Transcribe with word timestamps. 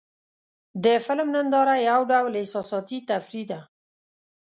د 0.83 0.85
فلم 1.05 1.27
ننداره 1.35 1.75
یو 1.89 2.01
ډول 2.11 2.33
احساساتي 2.41 2.97
تفریح 3.09 3.45
ده. 3.51 3.59